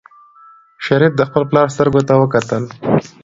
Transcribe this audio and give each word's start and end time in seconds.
شریف 0.85 1.11
د 1.17 1.21
خپل 1.27 1.43
پلار 1.49 1.67
سترګو 1.75 2.01
ته 2.07 2.13
وکتل. 2.21 2.63